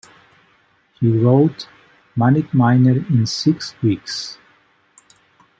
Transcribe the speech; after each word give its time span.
He 0.99 1.11
wrote 1.15 1.67
"Manic 2.15 2.55
Miner" 2.55 3.05
in 3.05 3.27
six 3.27 3.75
weeks. 3.83 4.39